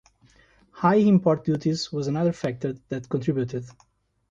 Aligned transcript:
High 0.71 0.95
import 0.95 1.43
duties 1.45 1.91
was 1.91 2.07
another 2.07 2.31
factor 2.33 2.73
that 2.89 3.07
contributed. 3.07 3.65